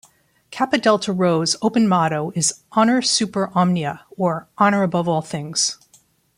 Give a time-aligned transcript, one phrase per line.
[0.49, 5.77] Kappa Delta Rho's open motto is "Honor Super Omnia", or "Honor Above All Things".